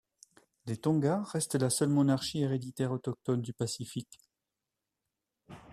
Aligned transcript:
Les 0.65 0.77
Tonga 0.77 1.21
restent 1.25 1.53
la 1.61 1.69
seule 1.69 1.89
monarchie 1.89 2.39
héréditaire 2.41 2.91
autochtone 2.91 3.43
du 3.43 3.53
Pacifique. 3.53 4.19